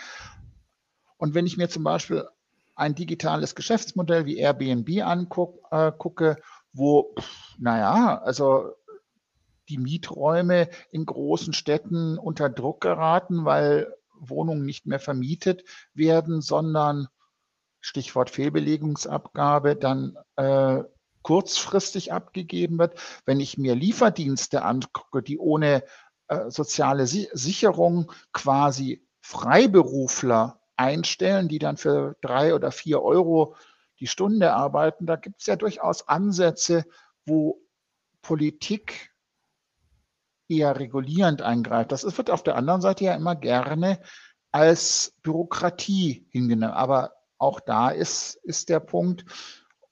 Und 1.16 1.34
wenn 1.34 1.46
ich 1.46 1.56
mir 1.56 1.68
zum 1.68 1.82
Beispiel 1.82 2.28
ein 2.75 2.94
digitales 2.94 3.54
Geschäftsmodell 3.54 4.26
wie 4.26 4.36
Airbnb 4.36 5.02
angucke, 5.02 6.30
äh, 6.30 6.36
wo, 6.72 7.14
naja, 7.58 8.20
also 8.22 8.75
die 9.70 9.78
Mieträume 9.78 10.68
in 10.90 11.06
großen 11.06 11.54
Städten 11.54 12.18
unter 12.18 12.50
Druck 12.50 12.82
geraten, 12.82 13.44
weil 13.46 13.92
Wohnungen 14.18 14.64
nicht 14.64 14.87
mehr 14.87 15.00
vermietet 15.00 15.64
werden, 15.94 16.40
sondern 16.40 17.08
Stichwort 17.80 18.30
Fehlbelegungsabgabe, 18.30 19.76
dann 19.76 20.16
äh, 20.37 20.82
kurzfristig 21.23 22.12
abgegeben 22.12 22.78
wird. 22.78 22.99
Wenn 23.25 23.40
ich 23.40 23.58
mir 23.58 23.75
Lieferdienste 23.75 24.62
angucke, 24.62 25.23
die 25.23 25.38
ohne 25.38 25.82
äh, 26.28 26.50
soziale 26.50 27.06
si 27.06 27.28
Sicherung 27.32 28.12
quasi 28.32 29.06
Freiberufler 29.20 30.61
einstellen, 30.76 31.49
die 31.49 31.58
dann 31.58 31.76
für 31.76 32.16
drei 32.20 32.54
oder 32.54 32.70
vier 32.70 33.02
Euro 33.02 33.56
die 33.99 34.06
Stunde 34.06 34.52
arbeiten, 34.52 35.06
da 35.06 35.16
gibt 35.16 35.40
es 35.40 35.46
ja 35.46 35.56
durchaus 35.56 36.06
Ansätze, 36.06 36.85
wo 37.25 37.61
Politik 38.23 39.11
eher 40.49 40.79
regulierend 40.79 41.43
eingreift. 41.43 41.93
Das 41.93 42.17
wird 42.17 42.31
auf 42.31 42.43
der 42.43 42.57
anderen 42.57 42.81
Seite 42.81 43.05
ja 43.05 43.15
immer 43.15 43.37
gerne 43.37 44.00
als 44.53 45.15
Bürokratie 45.23 46.26
hingenommen. 46.31 46.75
Aber 46.75 47.12
auch 47.38 47.61
da 47.61 47.91
ist, 47.91 48.37
ist 48.45 48.69
der 48.69 48.81
Punkt, 48.81 49.25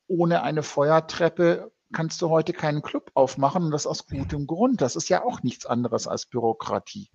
ohne 0.07 0.43
eine 0.43 0.63
Feuertreppe 0.63 1.71
kannst 1.93 2.21
du 2.23 2.29
heute 2.29 2.53
keinen 2.53 2.83
Club 2.83 3.11
aufmachen 3.15 3.65
und 3.65 3.71
das 3.71 3.87
aus 3.87 4.07
gutem 4.07 4.47
Grund. 4.47 4.81
Das 4.81 4.97
ist 4.97 5.09
ja 5.09 5.25
auch 5.25 5.43
nichts 5.43 5.67
anderes 5.67 6.07
als 6.07 6.27
Bürokratie. 6.27 7.09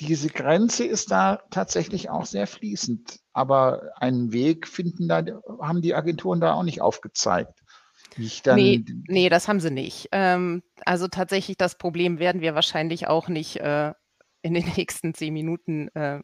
Diese 0.00 0.28
Grenze 0.28 0.84
ist 0.84 1.10
da 1.10 1.42
tatsächlich 1.50 2.08
auch 2.08 2.24
sehr 2.24 2.46
fließend, 2.46 3.18
aber 3.32 3.90
einen 3.96 4.32
Weg 4.32 4.68
finden 4.68 5.08
da, 5.08 5.24
haben 5.60 5.82
die 5.82 5.94
Agenturen 5.94 6.40
da 6.40 6.54
auch 6.54 6.62
nicht 6.62 6.80
aufgezeigt. 6.80 7.64
Nee, 8.56 8.84
nee, 9.08 9.28
das 9.28 9.48
haben 9.48 9.60
sie 9.60 9.70
nicht. 9.70 10.08
Ähm, 10.12 10.62
also 10.84 11.08
tatsächlich 11.08 11.56
das 11.56 11.78
Problem 11.78 12.18
werden 12.18 12.40
wir 12.40 12.54
wahrscheinlich 12.54 13.06
auch 13.06 13.28
nicht 13.28 13.56
äh, 13.56 13.92
in 14.42 14.54
den 14.54 14.64
nächsten 14.76 15.14
zehn 15.14 15.32
Minuten 15.32 15.88
äh, 15.94 16.20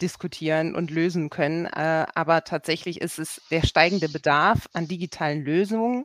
diskutieren 0.00 0.74
und 0.74 0.90
lösen 0.90 1.30
können. 1.30 1.66
Äh, 1.66 2.06
aber 2.14 2.44
tatsächlich 2.44 3.00
ist 3.00 3.18
es 3.18 3.42
der 3.50 3.62
steigende 3.62 4.08
Bedarf 4.08 4.68
an 4.72 4.88
digitalen 4.88 5.44
Lösungen 5.44 6.04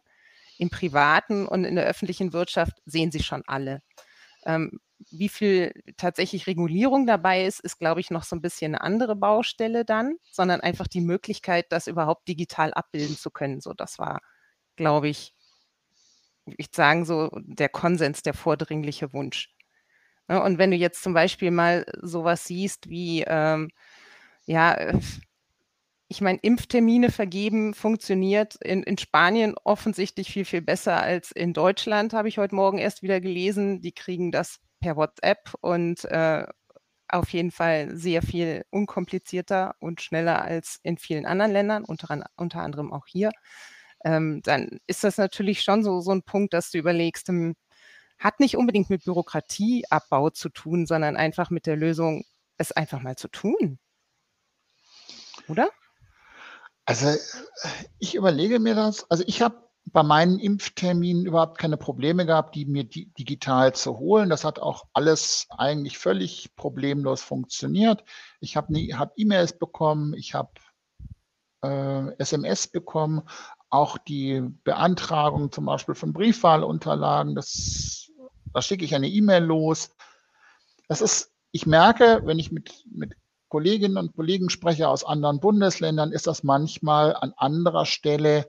im 0.57 0.69
privaten 0.69 1.47
und 1.47 1.63
in 1.63 1.75
der 1.75 1.85
öffentlichen 1.85 2.33
Wirtschaft 2.33 2.73
sehen 2.85 3.11
Sie 3.11 3.23
schon 3.23 3.43
alle. 3.47 3.81
Ähm, 4.45 4.79
wie 5.11 5.29
viel 5.29 5.73
tatsächlich 5.97 6.47
Regulierung 6.47 7.05
dabei 7.05 7.45
ist, 7.45 7.59
ist, 7.59 7.77
glaube 7.77 7.99
ich, 7.99 8.09
noch 8.09 8.23
so 8.23 8.35
ein 8.35 8.41
bisschen 8.41 8.75
eine 8.75 8.81
andere 8.81 9.15
Baustelle 9.15 9.85
dann, 9.85 10.15
sondern 10.31 10.61
einfach 10.61 10.87
die 10.87 11.01
Möglichkeit, 11.01 11.65
das 11.69 11.87
überhaupt 11.87 12.27
digital 12.27 12.73
abbilden 12.73 13.17
zu 13.17 13.29
können. 13.31 13.59
So, 13.61 13.73
das 13.73 13.99
war, 13.99 14.21
glaube 14.75 15.09
ich, 15.09 15.33
ich 16.45 16.67
sagen 16.73 17.05
so, 17.05 17.29
der 17.35 17.69
Konsens, 17.69 18.21
der 18.23 18.33
vordringliche 18.33 19.13
Wunsch. 19.13 19.49
Ne, 20.27 20.41
und 20.41 20.57
wenn 20.57 20.71
du 20.71 20.77
jetzt 20.77 21.03
zum 21.03 21.13
Beispiel 21.13 21.51
mal 21.51 21.85
sowas 22.01 22.45
siehst 22.45 22.89
wie, 22.89 23.23
ähm, 23.27 23.69
ja, 24.45 24.73
äh, 24.75 24.99
ich 26.07 26.21
meine, 26.21 26.39
Impftermine 26.41 27.11
vergeben 27.11 27.73
funktioniert 27.73 28.55
in, 28.63 28.83
in 28.83 28.97
Spanien 28.97 29.55
offensichtlich 29.63 30.31
viel, 30.31 30.45
viel 30.45 30.61
besser 30.61 31.01
als 31.01 31.31
in 31.31 31.53
Deutschland, 31.53 32.13
habe 32.13 32.27
ich 32.27 32.37
heute 32.37 32.55
Morgen 32.55 32.77
erst 32.77 33.01
wieder 33.03 33.19
gelesen. 33.19 33.81
Die 33.81 33.93
kriegen 33.93 34.31
das 34.31 34.59
per 34.79 34.95
WhatsApp 34.95 35.53
und 35.61 36.05
äh, 36.05 36.45
auf 37.07 37.29
jeden 37.29 37.51
Fall 37.51 37.95
sehr 37.95 38.21
viel 38.21 38.63
unkomplizierter 38.69 39.75
und 39.79 40.01
schneller 40.01 40.41
als 40.43 40.79
in 40.83 40.97
vielen 40.97 41.25
anderen 41.25 41.51
Ländern, 41.51 41.83
unter, 41.85 42.25
unter 42.37 42.61
anderem 42.61 42.93
auch 42.93 43.07
hier. 43.07 43.31
Ähm, 44.03 44.41
dann 44.43 44.79
ist 44.87 45.03
das 45.03 45.17
natürlich 45.17 45.61
schon 45.63 45.83
so, 45.83 46.01
so 46.01 46.11
ein 46.11 46.23
Punkt, 46.23 46.53
dass 46.53 46.71
du 46.71 46.77
überlegst, 46.77 47.27
hm, 47.27 47.55
hat 48.19 48.39
nicht 48.39 48.57
unbedingt 48.57 48.89
mit 48.89 49.03
Bürokratieabbau 49.05 50.29
zu 50.29 50.49
tun, 50.49 50.85
sondern 50.85 51.17
einfach 51.17 51.49
mit 51.49 51.65
der 51.65 51.75
Lösung, 51.75 52.23
es 52.57 52.71
einfach 52.71 53.01
mal 53.01 53.15
zu 53.15 53.27
tun. 53.27 53.79
Oder? 55.47 55.69
Also 56.85 57.07
ich 57.99 58.15
überlege 58.15 58.59
mir 58.59 58.75
das. 58.75 59.09
Also 59.09 59.23
ich 59.27 59.41
habe 59.41 59.63
bei 59.85 60.03
meinen 60.03 60.39
Impfterminen 60.39 61.25
überhaupt 61.25 61.57
keine 61.57 61.77
Probleme 61.77 62.25
gehabt, 62.25 62.55
die 62.55 62.65
mir 62.65 62.85
di 62.85 63.11
digital 63.17 63.73
zu 63.73 63.97
holen. 63.99 64.29
Das 64.29 64.45
hat 64.45 64.59
auch 64.59 64.85
alles 64.93 65.47
eigentlich 65.49 65.97
völlig 65.97 66.55
problemlos 66.55 67.21
funktioniert. 67.21 68.03
Ich 68.39 68.55
habe 68.55 68.73
hab 68.73 69.13
E-Mails 69.17 69.57
bekommen, 69.57 70.13
ich 70.13 70.33
habe 70.33 70.51
äh, 71.63 72.15
SMS 72.17 72.67
bekommen, 72.67 73.23
auch 73.73 73.97
die 73.97 74.41
Beantragung 74.63 75.51
zum 75.51 75.65
Beispiel 75.65 75.95
von 75.95 76.13
Briefwahlunterlagen, 76.13 77.33
das 77.33 78.11
da 78.53 78.61
schicke 78.61 78.85
ich 78.85 78.93
eine 78.93 79.09
E-Mail 79.09 79.43
los. 79.43 79.89
Das 80.87 81.01
ist, 81.01 81.31
ich 81.51 81.65
merke, 81.65 82.21
wenn 82.23 82.37
ich 82.37 82.51
mit, 82.51 82.85
mit 82.91 83.15
Kolleginnen 83.49 83.97
und 83.97 84.15
Kollegen 84.15 84.51
spreche 84.51 84.87
aus 84.87 85.03
anderen 85.03 85.39
Bundesländern, 85.39 86.11
ist 86.11 86.27
das 86.27 86.43
manchmal 86.43 87.15
an 87.15 87.33
anderer 87.35 87.87
Stelle 87.87 88.47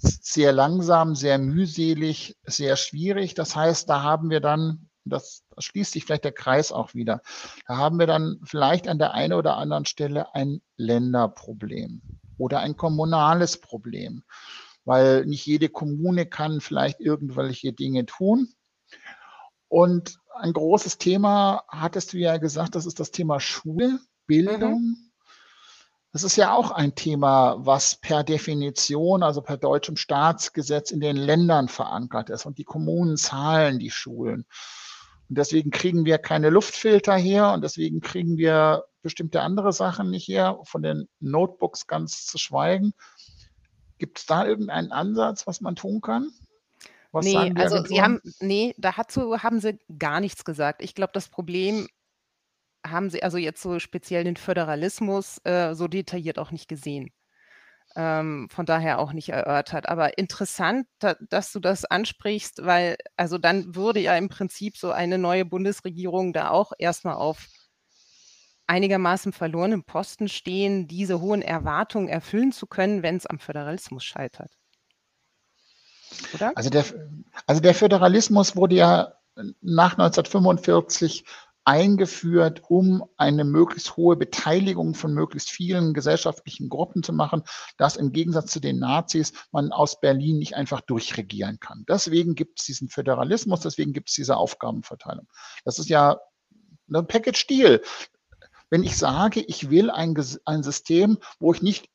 sehr 0.00 0.52
langsam, 0.52 1.14
sehr 1.14 1.38
mühselig, 1.38 2.36
sehr 2.44 2.76
schwierig. 2.76 3.34
Das 3.34 3.54
heißt, 3.54 3.88
da 3.88 4.02
haben 4.02 4.30
wir 4.30 4.40
dann, 4.40 4.88
das, 5.04 5.44
da 5.50 5.62
schließt 5.62 5.92
sich 5.92 6.04
vielleicht 6.04 6.24
der 6.24 6.32
Kreis 6.32 6.72
auch 6.72 6.94
wieder, 6.94 7.22
da 7.68 7.76
haben 7.76 8.00
wir 8.00 8.08
dann 8.08 8.40
vielleicht 8.42 8.88
an 8.88 8.98
der 8.98 9.14
einen 9.14 9.34
oder 9.34 9.56
anderen 9.56 9.86
Stelle 9.86 10.34
ein 10.34 10.62
Länderproblem 10.76 12.02
oder 12.38 12.60
ein 12.60 12.76
kommunales 12.76 13.60
Problem, 13.60 14.22
weil 14.84 15.26
nicht 15.26 15.46
jede 15.46 15.68
Kommune 15.68 16.26
kann 16.26 16.60
vielleicht 16.60 17.00
irgendwelche 17.00 17.72
Dinge 17.72 18.06
tun. 18.06 18.48
Und 19.68 20.18
ein 20.34 20.52
großes 20.52 20.98
Thema, 20.98 21.64
hattest 21.68 22.12
du 22.12 22.18
ja 22.18 22.36
gesagt, 22.36 22.74
das 22.74 22.86
ist 22.86 23.00
das 23.00 23.10
Thema 23.10 23.40
Schulbildung. 23.40 24.80
Mhm. 24.80 25.06
Das 26.12 26.22
ist 26.22 26.36
ja 26.36 26.54
auch 26.54 26.70
ein 26.70 26.94
Thema, 26.94 27.56
was 27.58 27.96
per 27.96 28.24
Definition, 28.24 29.22
also 29.22 29.42
per 29.42 29.58
deutschem 29.58 29.96
Staatsgesetz 29.96 30.90
in 30.90 31.00
den 31.00 31.16
Ländern 31.16 31.68
verankert 31.68 32.30
ist. 32.30 32.46
Und 32.46 32.58
die 32.58 32.64
Kommunen 32.64 33.16
zahlen 33.16 33.78
die 33.78 33.90
Schulen. 33.90 34.46
Und 35.28 35.38
deswegen 35.38 35.70
kriegen 35.70 36.04
wir 36.04 36.18
keine 36.18 36.50
Luftfilter 36.50 37.14
her 37.16 37.52
und 37.52 37.62
deswegen 37.62 38.00
kriegen 38.00 38.38
wir 38.38 38.84
bestimmte 39.06 39.40
andere 39.40 39.72
Sachen 39.72 40.10
nicht 40.10 40.26
her, 40.26 40.58
von 40.64 40.82
den 40.82 41.08
Notebooks 41.20 41.86
ganz 41.86 42.26
zu 42.26 42.38
schweigen. 42.38 42.92
Gibt 43.98 44.18
es 44.18 44.26
da 44.26 44.44
irgendeinen 44.44 44.90
Ansatz, 44.90 45.46
was 45.46 45.60
man 45.60 45.76
tun 45.76 46.00
kann? 46.00 46.30
Was 47.12 47.24
nee, 47.24 47.52
also 47.54 47.84
sie 47.84 48.02
haben, 48.02 48.20
nee, 48.40 48.74
dazu 48.78 49.42
haben 49.42 49.60
sie 49.60 49.78
gar 49.96 50.20
nichts 50.20 50.44
gesagt. 50.44 50.82
Ich 50.82 50.94
glaube, 50.94 51.12
das 51.14 51.28
Problem 51.28 51.86
haben 52.84 53.08
sie 53.08 53.22
also 53.22 53.38
jetzt 53.38 53.62
so 53.62 53.78
speziell 53.78 54.24
den 54.24 54.36
Föderalismus 54.36 55.38
äh, 55.44 55.74
so 55.74 55.86
detailliert 55.86 56.40
auch 56.40 56.50
nicht 56.50 56.68
gesehen. 56.68 57.10
Ähm, 57.94 58.48
von 58.50 58.66
daher 58.66 58.98
auch 58.98 59.12
nicht 59.12 59.28
erörtert. 59.28 59.88
Aber 59.88 60.18
interessant, 60.18 60.88
da, 60.98 61.14
dass 61.30 61.52
du 61.52 61.60
das 61.60 61.84
ansprichst, 61.84 62.66
weil 62.66 62.96
also 63.16 63.38
dann 63.38 63.76
würde 63.76 64.00
ja 64.00 64.16
im 64.16 64.28
Prinzip 64.28 64.76
so 64.76 64.90
eine 64.90 65.16
neue 65.16 65.44
Bundesregierung 65.44 66.32
da 66.32 66.50
auch 66.50 66.72
erstmal 66.76 67.14
auf 67.14 67.46
einigermaßen 68.66 69.32
verlorenem 69.32 69.84
Posten 69.84 70.28
stehen, 70.28 70.88
diese 70.88 71.20
hohen 71.20 71.42
Erwartungen 71.42 72.08
erfüllen 72.08 72.52
zu 72.52 72.66
können, 72.66 73.02
wenn 73.02 73.16
es 73.16 73.26
am 73.26 73.38
Föderalismus 73.38 74.04
scheitert 74.04 74.50
oder? 76.34 76.52
Also 76.56 76.70
der, 76.70 76.84
also 77.46 77.60
der 77.60 77.74
Föderalismus 77.74 78.56
wurde 78.56 78.76
ja 78.76 79.12
nach 79.60 79.92
1945 79.92 81.24
eingeführt, 81.64 82.62
um 82.68 83.04
eine 83.16 83.44
möglichst 83.44 83.96
hohe 83.96 84.14
Beteiligung 84.16 84.94
von 84.94 85.12
möglichst 85.12 85.50
vielen 85.50 85.94
gesellschaftlichen 85.94 86.68
Gruppen 86.68 87.02
zu 87.02 87.12
machen, 87.12 87.42
dass 87.76 87.96
im 87.96 88.12
Gegensatz 88.12 88.52
zu 88.52 88.60
den 88.60 88.78
Nazis 88.78 89.32
man 89.50 89.72
aus 89.72 90.00
Berlin 90.00 90.38
nicht 90.38 90.54
einfach 90.54 90.80
durchregieren 90.80 91.58
kann. 91.58 91.84
Deswegen 91.88 92.36
gibt 92.36 92.60
es 92.60 92.66
diesen 92.66 92.88
Föderalismus, 92.88 93.60
deswegen 93.60 93.92
gibt 93.92 94.10
es 94.10 94.14
diese 94.14 94.36
Aufgabenverteilung. 94.36 95.26
Das 95.64 95.80
ist 95.80 95.88
ja 95.88 96.18
ein 96.88 97.06
Package 97.08 97.48
Deal. 97.48 97.80
Wenn 98.76 98.84
ich 98.84 98.98
sage, 98.98 99.40
ich 99.40 99.70
will 99.70 99.90
ein, 99.90 100.14
ein 100.44 100.62
System, 100.62 101.16
wo 101.38 101.50
ich 101.54 101.62
nicht 101.62 101.88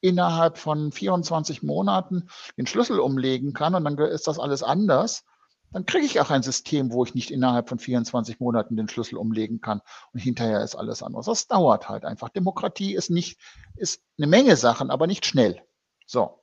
innerhalb 0.00 0.56
von 0.56 0.90
24 0.90 1.62
Monaten 1.62 2.30
den 2.56 2.66
Schlüssel 2.66 2.98
umlegen 2.98 3.52
kann 3.52 3.74
und 3.74 3.84
dann 3.84 3.98
ist 3.98 4.26
das 4.26 4.38
alles 4.38 4.62
anders, 4.62 5.24
dann 5.70 5.84
kriege 5.84 6.06
ich 6.06 6.20
auch 6.22 6.30
ein 6.30 6.42
System, 6.42 6.94
wo 6.94 7.04
ich 7.04 7.14
nicht 7.14 7.30
innerhalb 7.30 7.68
von 7.68 7.78
24 7.78 8.40
Monaten 8.40 8.74
den 8.74 8.88
Schlüssel 8.88 9.18
umlegen 9.18 9.60
kann 9.60 9.82
und 10.14 10.20
hinterher 10.20 10.62
ist 10.62 10.76
alles 10.76 11.02
anders. 11.02 11.26
Das 11.26 11.46
dauert 11.46 11.90
halt 11.90 12.06
einfach. 12.06 12.30
Demokratie 12.30 12.94
ist 12.94 13.10
nicht, 13.10 13.38
ist 13.76 14.00
eine 14.16 14.26
Menge 14.26 14.56
Sachen, 14.56 14.90
aber 14.90 15.06
nicht 15.06 15.26
schnell. 15.26 15.60
So, 16.06 16.40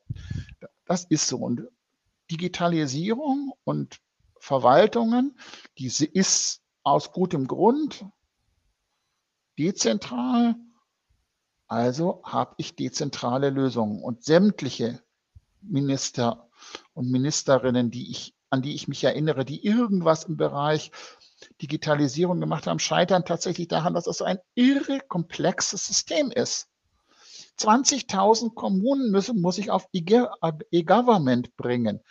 das 0.86 1.06
ist 1.06 1.28
so. 1.28 1.38
Und 1.38 1.68
Digitalisierung 2.30 3.54
und 3.64 3.98
Verwaltungen, 4.38 5.40
diese 5.80 6.06
ist 6.06 6.62
aus 6.84 7.12
gutem 7.12 7.48
Grund 7.48 8.06
dezentral. 9.58 10.56
Also 11.68 12.22
habe 12.24 12.56
ich 12.58 12.76
dezentrale 12.76 13.50
Lösungen 13.50 14.02
und 14.02 14.24
sämtliche 14.24 15.02
Minister 15.62 16.50
und 16.94 17.10
Ministerinnen, 17.12 17.92
die 17.92 18.12
ich 18.12 18.36
an 18.52 18.62
die 18.62 18.76
ich 18.76 18.88
mich 18.88 19.04
erinnere, 19.04 19.46
die 19.46 19.66
irgendwas 19.66 20.26
im 20.26 20.36
Bereich 20.38 20.92
Digitalisierung 21.62 22.40
gemacht 22.40 22.68
haben, 22.68 22.80
scheitern 22.80 23.26
tatsächlich 23.26 23.70
daran, 23.70 23.94
dass 23.94 24.08
es 24.08 24.18
so 24.18 24.26
ein 24.26 24.40
irre 24.56 25.00
komplexes 25.08 25.88
System 25.88 26.32
ist. 26.32 26.68
20.000 27.60 28.54
Kommunen 28.54 29.10
müssen, 29.10 29.42
muss 29.42 29.58
ich 29.58 29.72
auf 29.72 29.88
E-Government 29.94 31.56
bringen. 31.56 32.02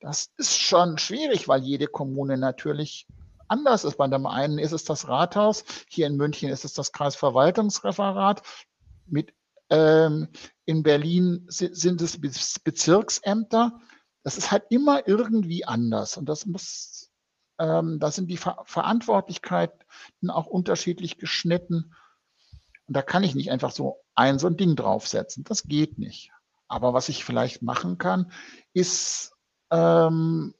Das 0.00 0.30
ist 0.36 0.58
schon 0.58 0.96
schwierig, 0.98 1.48
weil 1.48 1.62
jede 1.62 1.88
Kommune 1.88 2.38
natürlich 2.38 3.06
anders 3.50 3.84
ist. 3.84 3.96
Bei 3.96 4.08
dem 4.08 4.26
einen 4.26 4.58
ist 4.58 4.72
es 4.72 4.84
das 4.84 5.08
Rathaus, 5.08 5.64
hier 5.88 6.06
in 6.06 6.16
München 6.16 6.48
ist 6.48 6.64
es 6.64 6.74
das 6.74 6.92
Kreisverwaltungsreferat. 6.92 8.42
Mit, 9.06 9.34
ähm, 9.70 10.28
in 10.64 10.82
Berlin 10.82 11.46
sind 11.48 12.00
es 12.00 12.20
Bezirksämter 12.62 13.80
das 14.22 14.36
ist 14.36 14.50
halt 14.50 14.64
immer 14.70 15.06
irgendwie 15.08 15.64
anders 15.64 16.16
und 16.16 16.28
das 16.28 16.46
muss, 16.46 17.10
ähm, 17.58 17.98
da 17.98 18.10
sind 18.10 18.28
die 18.28 18.36
Ver 18.36 18.62
Verantwortlichkeiten 18.64 19.80
auch 20.28 20.46
unterschiedlich 20.46 21.18
geschnitten. 21.18 21.94
Und 22.86 22.96
da 22.96 23.02
kann 23.02 23.24
ich 23.24 23.34
nicht 23.34 23.50
einfach 23.50 23.70
so 23.70 24.00
ein 24.14 24.38
so 24.38 24.46
ein 24.46 24.56
Ding 24.56 24.76
draufsetzen. 24.76 25.44
Das 25.44 25.64
geht 25.64 25.98
nicht. 25.98 26.32
Aber 26.68 26.92
was 26.92 27.08
ich 27.08 27.24
vielleicht 27.24 27.62
machen 27.62 27.98
kann, 27.98 28.30
ist 28.72 29.32
ähm, 29.70 30.54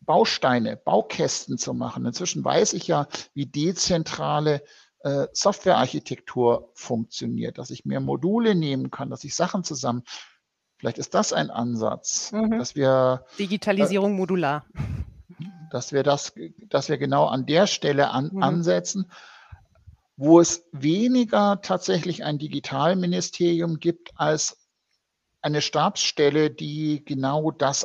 Bausteine, 0.00 0.76
Baukästen 0.76 1.58
zu 1.58 1.74
machen. 1.74 2.06
Inzwischen 2.06 2.44
weiß 2.44 2.72
ich 2.72 2.86
ja, 2.86 3.06
wie 3.34 3.46
dezentrale 3.46 4.62
äh, 5.00 5.26
Softwarearchitektur 5.32 6.70
funktioniert, 6.74 7.58
dass 7.58 7.70
ich 7.70 7.84
mehr 7.84 8.00
Module 8.00 8.54
nehmen 8.54 8.90
kann, 8.90 9.10
dass 9.10 9.24
ich 9.24 9.34
Sachen 9.34 9.64
zusammen 9.64 10.04
Vielleicht 10.80 10.96
ist 10.96 11.12
das 11.12 11.34
ein 11.34 11.50
Ansatz, 11.50 12.32
mhm. 12.32 12.58
dass 12.58 12.74
wir 12.74 13.26
Digitalisierung 13.38 14.12
äh, 14.12 14.16
modular. 14.16 14.64
Dass 15.70 15.92
wir 15.92 16.02
das, 16.02 16.32
dass 16.70 16.88
wir 16.88 16.96
genau 16.96 17.26
an 17.26 17.44
der 17.44 17.66
Stelle 17.66 18.10
an, 18.10 18.30
mhm. 18.32 18.42
ansetzen, 18.42 19.10
wo 20.16 20.40
es 20.40 20.66
weniger 20.72 21.60
tatsächlich 21.60 22.24
ein 22.24 22.38
Digitalministerium 22.38 23.78
gibt 23.78 24.12
als 24.14 24.56
eine 25.42 25.60
Stabsstelle, 25.60 26.50
die 26.50 27.04
genau 27.04 27.50
das, 27.50 27.84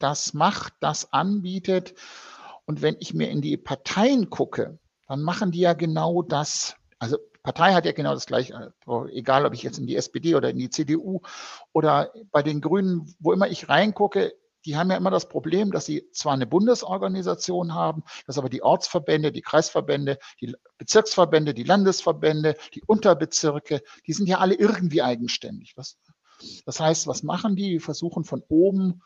das 0.00 0.34
macht, 0.34 0.74
das 0.80 1.12
anbietet. 1.12 1.94
Und 2.66 2.82
wenn 2.82 2.96
ich 2.98 3.14
mir 3.14 3.30
in 3.30 3.40
die 3.40 3.56
Parteien 3.56 4.30
gucke, 4.30 4.78
dann 5.06 5.22
machen 5.22 5.52
die 5.52 5.60
ja 5.60 5.74
genau 5.74 6.22
das. 6.22 6.76
Also 6.98 7.18
Partei 7.42 7.72
hat 7.72 7.86
ja 7.86 7.92
genau 7.92 8.12
das 8.12 8.26
gleiche, 8.26 8.74
egal 9.12 9.46
ob 9.46 9.54
ich 9.54 9.62
jetzt 9.62 9.78
in 9.78 9.86
die 9.86 9.96
SPD 9.96 10.34
oder 10.34 10.50
in 10.50 10.58
die 10.58 10.70
CDU 10.70 11.20
oder 11.72 12.12
bei 12.30 12.42
den 12.42 12.60
Grünen, 12.60 13.14
wo 13.18 13.32
immer 13.32 13.48
ich 13.48 13.68
reingucke, 13.68 14.34
die 14.66 14.76
haben 14.76 14.90
ja 14.90 14.96
immer 14.96 15.10
das 15.10 15.28
Problem, 15.28 15.70
dass 15.70 15.86
sie 15.86 16.10
zwar 16.12 16.34
eine 16.34 16.46
Bundesorganisation 16.46 17.74
haben, 17.74 18.04
dass 18.26 18.36
aber 18.36 18.50
die 18.50 18.62
Ortsverbände, 18.62 19.32
die 19.32 19.40
Kreisverbände, 19.40 20.18
die 20.40 20.54
Bezirksverbände, 20.76 21.54
die 21.54 21.64
Landesverbände, 21.64 22.54
die 22.74 22.82
Unterbezirke, 22.86 23.80
die 24.06 24.12
sind 24.12 24.28
ja 24.28 24.38
alle 24.38 24.54
irgendwie 24.54 25.02
eigenständig. 25.02 25.74
Das, 25.74 25.96
das 26.66 26.78
heißt, 26.78 27.06
was 27.06 27.22
machen 27.22 27.56
die? 27.56 27.70
Die 27.70 27.80
versuchen 27.80 28.24
von 28.24 28.42
oben 28.48 29.02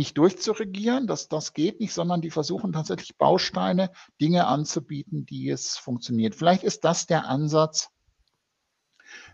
nicht 0.00 0.16
durchzuregieren, 0.16 1.06
das, 1.06 1.28
das 1.28 1.52
geht 1.52 1.78
nicht, 1.78 1.92
sondern 1.92 2.22
die 2.22 2.30
versuchen 2.30 2.72
tatsächlich 2.72 3.18
Bausteine, 3.18 3.90
Dinge 4.18 4.46
anzubieten, 4.46 5.26
die 5.26 5.50
es 5.50 5.76
funktioniert. 5.76 6.34
Vielleicht 6.34 6.64
ist 6.64 6.86
das 6.86 7.06
der 7.06 7.26
Ansatz, 7.28 7.90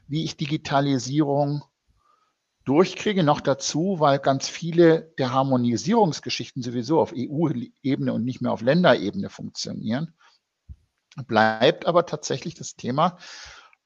wie 0.09 0.24
ich 0.24 0.37
Digitalisierung 0.37 1.62
durchkriege. 2.64 3.22
Noch 3.22 3.40
dazu, 3.40 4.00
weil 4.00 4.18
ganz 4.18 4.48
viele 4.48 5.12
der 5.18 5.33
Harmonisierungsgeschichten 5.33 6.62
sowieso 6.62 7.00
auf 7.00 7.14
EU-Ebene 7.16 8.12
und 8.12 8.24
nicht 8.24 8.40
mehr 8.40 8.50
auf 8.50 8.61
Länderebene 8.61 9.31
funktionieren, 9.31 10.14
bleibt 11.29 11.87
aber 11.87 12.07
tatsächlich 12.07 12.55
das 12.55 12.74
Thema 12.74 13.18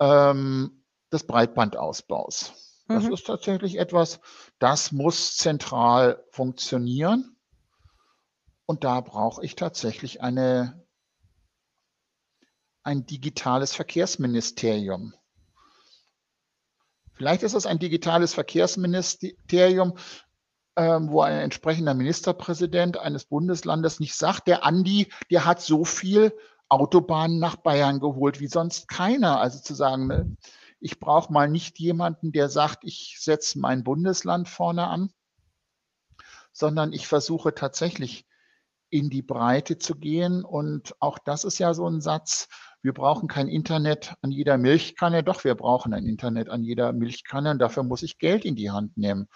ähm, 0.01 0.83
des 1.13 1.27
Breitbandausbaus. 1.27 2.70
Das 2.91 3.05
mhm. 3.05 3.13
ist 3.13 3.25
tatsächlich 3.25 3.79
etwas, 3.79 4.19
das 4.59 4.91
muss 4.91 5.37
zentral 5.37 6.25
funktionieren. 6.33 7.37
Und 8.67 8.83
da 8.83 9.01
brauche 9.01 9.45
ich 9.45 9.55
tatsächlich 9.55 10.23
eine, 10.23 10.85
ein 12.83 13.07
digitales 13.07 13.77
Verkehrsministerium. 13.77 15.15
Vielleicht 17.13 17.45
ist 17.45 17.55
es 17.55 17.65
ein 17.65 17.79
digitales 17.79 18.35
Verkehrsministerium, 18.35 19.97
ähm, 20.75 21.11
wo 21.11 21.21
ein 21.21 21.39
entsprechender 21.39 21.95
Ministerpräsident 21.95 22.99
eines 22.99 23.25
Bundeslandes 23.25 24.01
nicht 24.01 24.17
sagt, 24.17 24.49
der 24.49 24.65
Andi, 24.65 25.13
der 25.31 25.45
hat 25.45 25.61
so 25.61 25.85
viel 25.85 26.37
Autobahnen 26.69 27.39
nach 27.39 27.55
Bayern 27.55 28.01
geholt 28.01 28.41
wie 28.41 28.49
sonst 28.49 28.89
keiner. 28.89 29.41
Also 29.41 29.61
zu 29.61 29.75
sagen, 29.75 30.09
ne, 30.09 30.37
ich 30.81 30.99
brauche 30.99 31.33
mal 31.33 31.49
nicht 31.49 31.79
jemanden, 31.79 32.33
der 32.33 32.49
sagt, 32.49 32.85
ich 32.85 33.17
setze 33.21 33.59
mein 33.59 33.85
Bundesland 33.85 34.49
vorne 34.49 34.87
an, 34.87 35.13
sondern 36.53 36.93
ich 36.93 37.07
versuche 37.07 37.55
tatsächlich 37.55 38.27
in 38.89 39.09
die 39.09 39.23
Breite 39.23 39.79
zu 39.79 39.95
gehen. 39.95 40.45
Und 40.45 40.95
auch 41.01 41.19
das 41.19 41.45
ist 41.45 41.59
ja 41.59 41.75
so 41.75 41.87
ein 41.87 42.01
Satz, 42.01 42.49
wir 42.83 42.95
brauchen 42.95 43.29
kein 43.29 43.49
Internet 43.49 44.15
an 44.23 44.33
jeder 44.33 44.57
Milchkanne. 44.57 45.23
Doch, 45.23 45.45
wir 45.45 45.55
brauchen 45.55 45.93
ein 45.93 46.07
Internet 46.07 46.49
an 46.49 46.65
jeder 46.65 46.93
Milchkanne 46.93 47.51
und 47.51 47.59
dafür 47.59 47.83
muss 47.83 48.03
ich 48.03 48.19
Geld 48.19 48.45
in 48.45 48.57
die 48.57 48.71
Hand 48.71 48.97
nehmen. 48.97 49.29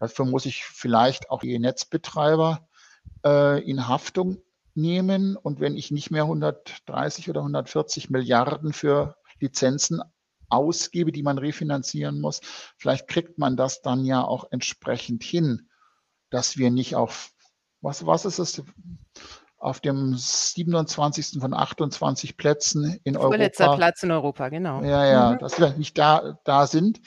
Dafür 0.00 0.24
muss 0.24 0.44
ich 0.44 0.64
vielleicht 0.64 1.30
auch 1.30 1.40
die 1.40 1.58
Netzbetreiber 1.58 2.68
äh, 3.24 3.62
in 3.62 3.86
Haftung 3.86 4.42
nehmen. 4.74 5.36
Und 5.36 5.60
wenn 5.60 5.76
ich 5.76 5.92
nicht 5.92 6.10
mehr 6.10 6.24
130 6.24 7.30
oder 7.30 7.40
140 7.40 8.10
Milliarden 8.10 8.72
für 8.72 9.16
Lizenzen 9.38 10.02
ausgebe, 10.54 11.12
die 11.12 11.22
man 11.22 11.38
refinanzieren 11.38 12.20
muss, 12.20 12.40
vielleicht 12.76 13.08
kriegt 13.08 13.38
man 13.38 13.56
das 13.56 13.82
dann 13.82 14.04
ja 14.04 14.22
auch 14.24 14.46
entsprechend 14.50 15.22
hin, 15.22 15.68
dass 16.30 16.56
wir 16.56 16.70
nicht 16.70 16.96
auf, 16.96 17.30
was, 17.80 18.06
was 18.06 18.24
ist 18.24 18.38
es, 18.38 18.62
auf 19.64 19.80
dem 19.80 20.14
27. 20.14 21.40
von 21.40 21.54
28 21.54 22.36
Plätzen 22.36 23.00
in 23.02 23.16
Europa. 23.16 23.28
Vorletzter 23.28 23.76
Platz 23.76 24.02
in 24.02 24.10
Europa, 24.10 24.50
genau. 24.50 24.82
Ja, 24.82 25.06
ja, 25.06 25.30
mhm. 25.30 25.38
dass 25.38 25.58
wir 25.58 25.70
nicht 25.70 25.96
da, 25.96 26.38
da 26.44 26.66
sind. 26.66 27.00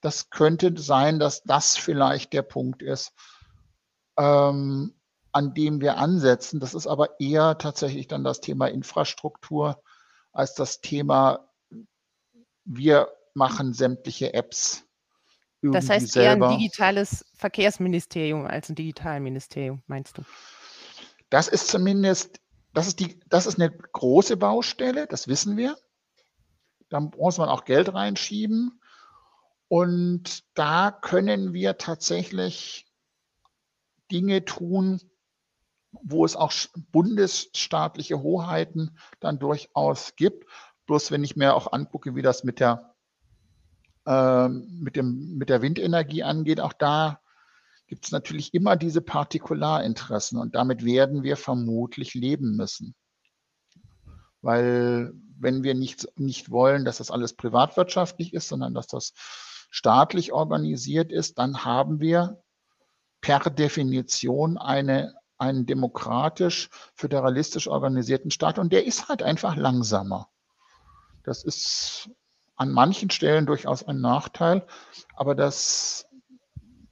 Das 0.00 0.30
könnte 0.30 0.80
sein, 0.80 1.18
dass 1.18 1.42
das 1.42 1.76
vielleicht 1.76 2.32
der 2.32 2.42
Punkt 2.42 2.82
ist, 2.82 3.12
ähm, 4.16 4.94
an 5.32 5.54
dem 5.54 5.80
wir 5.80 5.96
ansetzen. 5.96 6.60
Das 6.60 6.74
ist 6.74 6.86
aber 6.86 7.18
eher 7.18 7.58
tatsächlich 7.58 8.06
dann 8.06 8.22
das 8.22 8.40
Thema 8.40 8.68
Infrastruktur 8.68 9.82
als 10.32 10.54
das 10.54 10.80
Thema 10.80 11.48
wir 12.64 13.08
machen 13.34 13.72
sämtliche 13.72 14.34
Apps. 14.34 14.84
Das 15.62 15.88
heißt 15.88 16.12
selber. 16.12 16.46
eher 16.46 16.52
ein 16.52 16.58
digitales 16.58 17.24
Verkehrsministerium 17.36 18.46
als 18.46 18.68
ein 18.68 18.74
Digitalministerium, 18.74 19.82
meinst 19.86 20.18
du? 20.18 20.22
Das 21.30 21.48
ist 21.48 21.68
zumindest, 21.68 22.40
das 22.74 22.86
ist, 22.86 23.00
die, 23.00 23.18
das 23.28 23.46
ist 23.46 23.58
eine 23.58 23.70
große 23.70 24.36
Baustelle, 24.36 25.06
das 25.06 25.26
wissen 25.26 25.56
wir. 25.56 25.76
Da 26.90 27.00
muss 27.00 27.38
man 27.38 27.48
auch 27.48 27.64
Geld 27.64 27.92
reinschieben. 27.92 28.80
Und 29.68 30.44
da 30.54 30.90
können 30.90 31.54
wir 31.54 31.78
tatsächlich 31.78 32.86
Dinge 34.12 34.44
tun, 34.44 35.00
wo 36.02 36.24
es 36.24 36.36
auch 36.36 36.52
bundesstaatliche 36.92 38.22
Hoheiten 38.22 38.98
dann 39.20 39.38
durchaus 39.38 40.14
gibt. 40.16 40.46
Bloß 40.86 41.10
wenn 41.10 41.24
ich 41.24 41.36
mir 41.36 41.54
auch 41.54 41.72
angucke, 41.72 42.14
wie 42.14 42.22
das 42.22 42.44
mit 42.44 42.60
der, 42.60 42.94
äh, 44.06 44.48
mit 44.48 44.96
dem, 44.96 45.36
mit 45.38 45.48
der 45.48 45.62
Windenergie 45.62 46.22
angeht, 46.22 46.60
auch 46.60 46.72
da 46.72 47.20
gibt 47.86 48.06
es 48.06 48.12
natürlich 48.12 48.54
immer 48.54 48.76
diese 48.76 49.00
Partikularinteressen 49.00 50.38
und 50.38 50.54
damit 50.54 50.84
werden 50.84 51.22
wir 51.22 51.36
vermutlich 51.36 52.14
leben 52.14 52.56
müssen. 52.56 52.94
Weil 54.40 55.12
wenn 55.38 55.62
wir 55.62 55.74
nicht, 55.74 56.06
nicht 56.18 56.50
wollen, 56.50 56.84
dass 56.84 56.98
das 56.98 57.10
alles 57.10 57.34
privatwirtschaftlich 57.34 58.34
ist, 58.34 58.48
sondern 58.48 58.74
dass 58.74 58.86
das 58.86 59.12
staatlich 59.70 60.32
organisiert 60.32 61.12
ist, 61.12 61.38
dann 61.38 61.64
haben 61.64 62.00
wir 62.00 62.42
per 63.20 63.40
Definition 63.40 64.58
eine, 64.58 65.14
einen 65.38 65.66
demokratisch, 65.66 66.68
föderalistisch 66.94 67.68
organisierten 67.68 68.30
Staat 68.30 68.58
und 68.58 68.72
der 68.72 68.86
ist 68.86 69.08
halt 69.08 69.22
einfach 69.22 69.56
langsamer. 69.56 70.28
Das 71.24 71.42
ist 71.42 72.10
an 72.56 72.70
manchen 72.70 73.10
Stellen 73.10 73.46
durchaus 73.46 73.82
ein 73.82 74.00
Nachteil, 74.00 74.66
aber 75.16 75.34
das, 75.34 76.06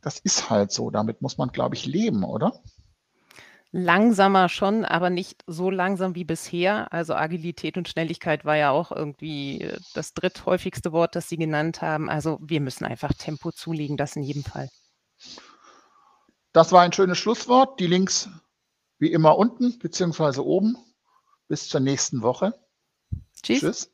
das 0.00 0.18
ist 0.18 0.50
halt 0.50 0.72
so. 0.72 0.90
Damit 0.90 1.22
muss 1.22 1.38
man, 1.38 1.50
glaube 1.50 1.76
ich, 1.76 1.86
leben, 1.86 2.24
oder? 2.24 2.60
Langsamer 3.74 4.50
schon, 4.50 4.84
aber 4.84 5.08
nicht 5.08 5.44
so 5.46 5.70
langsam 5.70 6.14
wie 6.14 6.24
bisher. 6.24 6.92
Also 6.92 7.14
Agilität 7.14 7.78
und 7.78 7.88
Schnelligkeit 7.88 8.44
war 8.44 8.56
ja 8.56 8.70
auch 8.70 8.92
irgendwie 8.92 9.62
äh, 9.62 9.78
das 9.94 10.12
dritthäufigste 10.12 10.92
Wort, 10.92 11.16
das 11.16 11.30
Sie 11.30 11.38
genannt 11.38 11.80
haben. 11.80 12.10
Also 12.10 12.38
wir 12.42 12.60
müssen 12.60 12.84
einfach 12.84 13.14
Tempo 13.14 13.50
zulegen, 13.50 13.96
das 13.96 14.14
in 14.14 14.22
jedem 14.22 14.44
Fall. 14.44 14.68
Das 16.52 16.70
war 16.70 16.82
ein 16.82 16.92
schönes 16.92 17.16
Schlusswort. 17.16 17.80
Die 17.80 17.86
Links 17.86 18.28
wie 18.98 19.10
immer 19.10 19.38
unten 19.38 19.78
beziehungsweise 19.78 20.44
oben. 20.44 20.76
Bis 21.48 21.68
zur 21.68 21.80
nächsten 21.80 22.22
Woche. 22.22 22.54
Tschüss. 23.42 23.60
Tschüss. 23.60 23.91